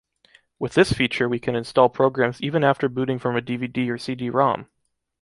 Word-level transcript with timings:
With 0.57 0.73
this 0.73 0.91
feature 0.93 1.29
we 1.29 1.37
can 1.37 1.55
install 1.55 1.87
programs 1.87 2.41
even 2.41 2.63
after 2.63 2.89
booting 2.89 3.19
from 3.19 3.37
a 3.37 3.39
DVD 3.39 3.87
or 3.89 3.99
CD-ROM. 3.99 4.65